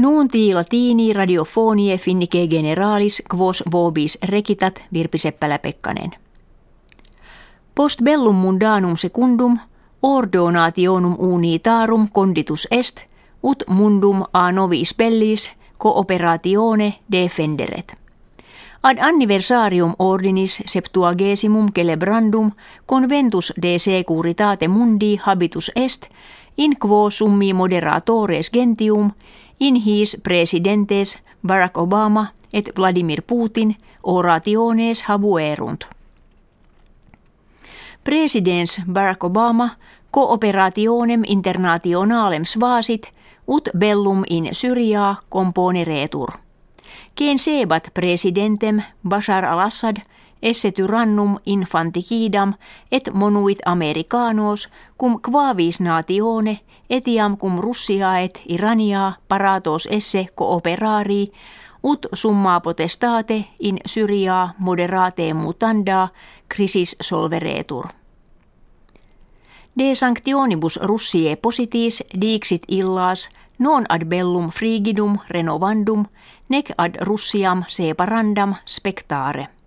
Nuunti 0.00 0.54
latini 0.54 1.12
radiofonie 1.12 1.98
finnike 1.98 2.46
generalis 2.46 3.22
quos 3.34 3.64
vobis 3.72 4.18
rekitat 4.28 4.82
Virpi 4.92 5.18
Seppälä-Pekkanen. 5.18 6.10
Post 7.74 8.02
bellum 8.02 8.34
mundanum 8.34 8.96
secundum 8.96 9.58
ordonationum 10.02 11.16
unitarum 11.18 12.08
conditus 12.12 12.68
est 12.70 13.04
ut 13.42 13.62
mundum 13.68 14.24
a 14.32 14.52
novis 14.52 14.94
bellis 14.98 15.52
cooperatione 15.82 16.94
defenderet. 17.12 17.96
Ad 18.82 18.98
anniversarium 19.00 19.94
ordinis 19.98 20.62
septuagesimum 20.66 21.68
celebrandum 21.74 22.52
conventus 22.86 23.52
de 23.62 23.78
securitate 23.78 24.68
mundi 24.68 25.20
habitus 25.22 25.72
est 25.76 26.08
in 26.56 26.76
quo 26.78 27.10
summi 27.10 27.52
moderatores 27.52 28.50
gentium 28.52 29.12
in 29.60 29.76
his 29.76 30.16
presidentes 30.22 31.18
Barack 31.46 31.76
Obama 31.76 32.26
et 32.52 32.70
Vladimir 32.76 33.22
Putin 33.22 33.76
orationes 34.02 35.02
habuerunt. 35.02 35.84
Presidents 38.04 38.80
Barack 38.92 39.24
Obama 39.24 39.70
cooperationem 40.10 41.22
internationalem 41.26 42.44
svasit 42.44 43.12
ut 43.48 43.68
bellum 43.78 44.22
in 44.30 44.48
Syriaa 44.52 45.16
componeretur. 45.28 46.30
Ken 47.14 47.38
sebat 47.38 47.90
presidentem 47.94 48.82
Bashar 49.08 49.44
al-Assad 49.44 49.96
esse 50.42 50.72
tyrannum 50.72 51.38
infanticidam 51.46 52.54
et 52.92 53.10
monuit 53.12 53.58
americanos 53.64 54.68
cum 54.98 55.20
quavis 55.20 55.80
natione 55.80 56.60
etiam 56.90 57.36
cum 57.36 57.58
Russiaet 57.58 58.42
Irania 58.48 59.12
paratos 59.28 59.88
esse 59.90 60.26
cooperari 60.34 61.32
ut 61.82 62.06
summa 62.12 62.60
potestate 62.60 63.44
in 63.58 63.78
Syria 63.86 64.48
moderate 64.58 65.34
mutanda 65.34 66.08
crisis 66.54 66.96
solveretur. 67.00 67.88
De 69.78 69.94
sanctionibus 69.94 70.78
Russie 70.82 71.36
positis 71.36 72.02
dixit 72.20 72.62
illas 72.68 73.30
non 73.58 73.84
ad 73.88 74.04
bellum 74.04 74.50
frigidum 74.50 75.18
renovandum 75.28 76.04
nec 76.48 76.70
ad 76.76 76.96
Russiam 77.00 77.64
separandam 77.68 78.54
spectare. 78.64 79.59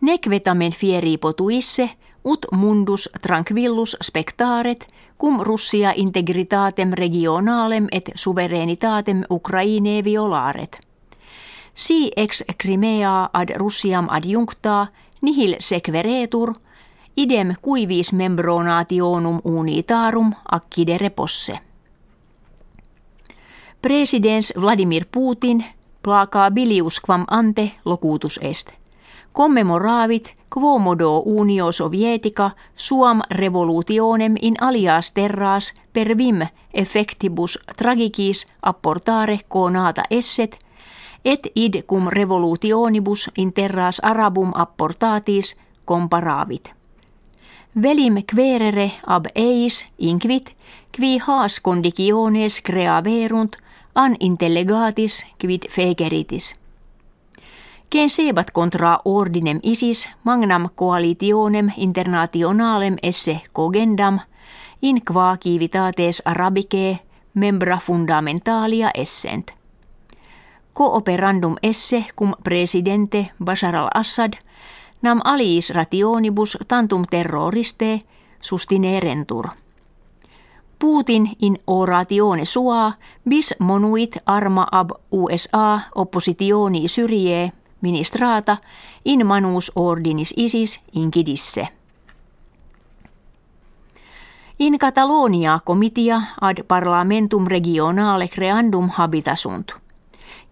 Nec 0.00 0.30
vetamen 0.30 0.72
fieri 0.72 1.18
potuisse 1.18 1.90
ut 2.24 2.46
mundus 2.52 3.10
tranquillus 3.22 3.96
spectaret 4.02 4.86
cum 5.20 5.40
Russia 5.40 5.92
integritatem 5.96 6.92
regionalem 6.92 7.86
et 7.92 8.10
suverenitatem 8.14 9.24
Ukraine 9.30 10.04
violaret. 10.04 10.78
Si 11.74 12.12
ex 12.16 12.42
Crimea 12.58 13.30
ad 13.32 13.48
Russiam 13.56 14.06
adjuncta 14.10 14.86
nihil 15.22 15.56
sequeretur, 15.58 16.54
idem 17.16 17.54
cuivis 17.62 18.12
membronationum 18.12 19.40
unitarum 19.44 20.32
accidere 20.50 21.10
posse. 21.10 21.58
Presidens 23.82 24.52
Vladimir 24.60 25.06
Putin 25.12 25.64
placabilius 26.02 27.00
quam 27.00 27.24
ante 27.30 27.72
locutus 27.84 28.38
est. 28.42 28.85
Commemoravit 29.36 30.36
quo 30.48 30.78
modo 30.78 31.22
unio 31.26 31.72
sovietica 31.72 32.50
suam 32.74 33.20
revolutionem 33.30 34.34
in 34.40 34.54
alias 34.60 35.10
terras 35.12 35.74
per 35.92 36.16
vim 36.18 36.40
effectibus 36.72 37.58
tragicis 37.76 38.46
apportare 38.62 39.38
conata 39.48 40.02
esset, 40.10 40.56
et 41.24 41.46
id 41.54 41.82
cum 41.86 42.08
revolutionibus 42.08 43.30
in 43.36 43.52
terras 43.52 44.00
arabum 44.02 44.52
apportatis 44.54 45.60
comparavit. 45.84 46.74
Velim 47.82 48.22
querere 48.24 48.90
ab 49.06 49.26
eis 49.34 49.86
inquit, 49.98 50.56
qui 50.96 51.18
haas 51.18 51.60
conditiones 51.60 52.60
creaverunt 52.62 53.56
an 53.94 54.16
intellegatis 54.20 55.26
quid 55.40 55.68
fegeritis. 55.70 56.56
Ken 57.90 58.10
sebat 58.10 58.50
contra 58.50 58.98
ordinem 59.04 59.60
isis 59.62 60.08
magnam 60.24 60.68
coalitionem 60.74 61.70
internationalem 61.76 62.96
esse 63.02 63.40
cogendam 63.52 64.20
in 64.82 65.00
qua 65.04 65.36
civitates 65.36 66.22
arabicae 66.24 66.98
membra 67.34 67.78
fundamentalia 67.78 68.90
essent. 68.94 69.54
Cooperandum 70.74 71.56
esse 71.62 72.04
cum 72.16 72.34
presidente 72.44 73.30
Bashar 73.44 73.76
al-Assad 73.76 74.32
nam 75.02 75.20
aliis 75.24 75.70
rationibus 75.70 76.58
tantum 76.68 77.04
terroriste 77.10 78.02
sustinerentur. 78.40 79.48
Putin 80.78 81.36
in 81.38 81.58
oratione 81.66 82.44
sua 82.44 82.92
bis 83.28 83.54
monuit 83.58 84.16
arma 84.26 84.66
ab 84.72 84.90
USA 85.12 85.80
oppositioni 85.94 86.88
syrie 86.88 87.52
ministrata 87.80 88.56
in 89.04 89.26
manus 89.26 89.72
ordinis 89.74 90.34
isis 90.36 90.80
inkidisse. 90.92 91.68
In 94.58 94.78
Catalonia 94.78 95.60
comitia 95.64 96.22
ad 96.40 96.62
parlamentum 96.66 97.46
regionale 97.46 98.28
creandum 98.28 98.88
habitasunt. 98.88 99.72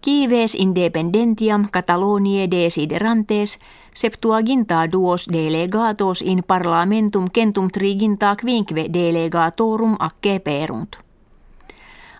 Kives 0.00 0.54
independentiam 0.54 1.70
Catalonie 1.70 2.50
desiderantes 2.50 3.58
septuaginta 3.94 4.92
duos 4.92 5.28
delegatos 5.32 6.22
in 6.22 6.44
parlamentum 6.46 7.24
centum 7.34 7.70
triginta 7.70 8.36
quinque 8.36 8.92
delegatorum 8.92 9.96
acce 9.98 10.40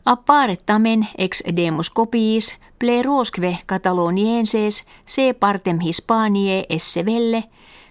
perunt. 0.05 0.19
Apparettamen 0.19 1.09
ex 1.19 1.43
demus 1.57 1.91
copiis 1.91 2.59
plerosque 2.79 3.59
catalonienses 3.67 4.85
se 5.07 5.35
partem 5.35 5.81
Hispaniae 5.81 6.67
esse 6.69 7.05
velle, 7.05 7.45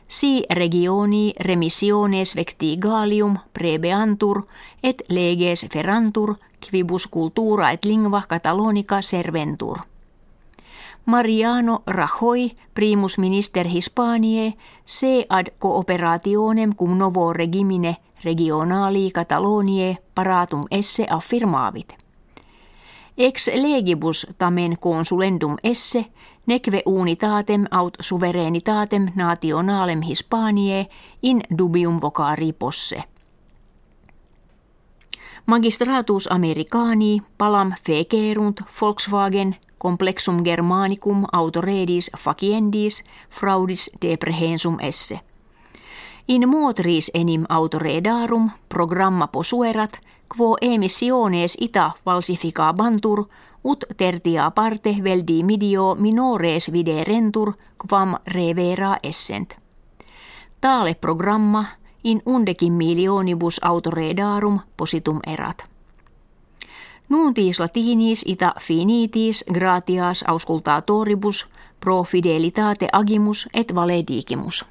si 0.08 0.44
regioni 0.50 1.34
remissiones 1.40 2.36
vectigalium 2.36 3.38
prebeantur 3.54 4.48
et 4.84 5.02
leges 5.10 5.66
ferrantur 5.74 6.36
quibus 6.60 7.08
cultura 7.08 7.72
et 7.72 7.86
lingua 7.86 8.24
catalonica 8.28 9.02
serventur. 9.02 9.78
Mariano 11.06 11.84
Rajoy, 11.88 12.52
primus 12.74 13.18
minister 13.18 13.68
Hispaniae, 13.68 14.54
se 14.86 15.26
ad 15.30 15.48
cooperationem 15.60 16.76
cum 16.76 16.98
novo 16.98 17.34
regimine 17.34 17.98
regionali 18.24 19.12
Catalonie 19.12 19.98
paratum 20.16 20.66
esse 20.72 21.06
affirmavit. 21.10 22.03
Ex 23.18 23.48
legibus 23.54 24.28
tamen 24.38 24.78
consulendum 24.80 25.56
esse, 25.64 26.06
neque 26.46 26.82
unitatem 26.86 27.66
aut 27.72 27.94
suverenitatem 28.00 29.12
nationalem 29.16 30.02
Hispaniae 30.02 30.88
in 31.24 31.42
dubium 31.58 32.02
vocari 32.02 32.54
posse. 32.54 33.04
Magistratus 35.46 36.28
Americani 36.32 37.22
palam 37.38 37.74
fecerunt 37.86 38.62
Volkswagen 38.82 39.56
complexum 39.78 40.44
Germanicum 40.46 41.26
autoredis 41.32 42.12
faciendis 42.18 43.04
fraudis 43.30 43.92
deprehensum 44.02 44.78
esse. 44.80 45.20
In 46.28 46.50
motoris 46.50 47.12
enim 47.14 47.46
autoredarum 47.50 48.52
programma 48.70 49.28
posuerat– 49.28 50.00
quo 50.38 50.58
emissiones 50.62 51.58
ita 51.62 51.92
falsificabantur 52.06 53.26
ut 53.64 53.86
tertia 53.98 54.52
parte 54.52 54.96
veldi 55.04 55.44
midio 55.44 55.96
minores 56.00 56.72
viderentur 56.72 57.54
quam 57.88 58.16
revera 58.28 58.98
essent. 59.04 59.56
Tale 60.62 60.96
programma 60.96 61.66
in 62.04 62.22
undecim 62.26 62.74
milionibus 62.74 63.60
autoredarum 63.64 64.60
positum 64.78 65.20
erat. 65.28 65.64
Nuntis 67.10 67.60
latinis 67.60 68.24
ita 68.26 68.54
finitis 68.60 69.44
gratias 69.54 70.24
auscultatoribus 70.28 71.46
pro 71.80 72.04
fidelitate 72.04 72.88
agimus 72.92 73.48
et 73.54 73.76
valedigimus. 73.76 74.66